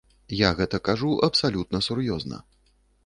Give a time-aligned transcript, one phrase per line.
[0.37, 2.41] Я гэта кажу абсалютна сур'ёзна.